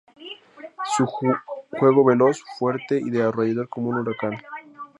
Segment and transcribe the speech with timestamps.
[0.97, 4.33] Su juego, veloz, fuerte y arrollador como un "Huracán".